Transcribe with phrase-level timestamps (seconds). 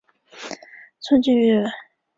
[0.99, 1.69] 宋敬舆人。